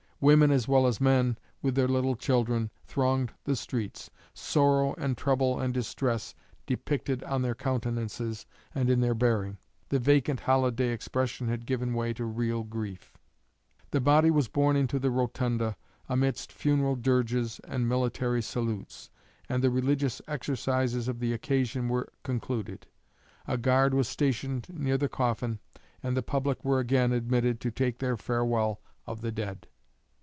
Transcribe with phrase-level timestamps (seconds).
[0.23, 5.59] Women as well as men, with their little children, thronged the streets, sorrow and trouble
[5.59, 6.35] and distress
[6.67, 8.45] depicted on their countenances
[8.75, 9.57] and in their bearing.
[9.89, 13.17] The vacant holiday expression had given way to real grief."
[13.89, 15.75] The body was borne into the rotunda,
[16.07, 19.09] amidst funeral dirges and military salutes;
[19.49, 22.85] and the religious exercises of the occasion were concluded.
[23.47, 25.57] A guard was stationed near the coffin,
[26.03, 29.65] and the public were again admitted to take their farewell of the dead.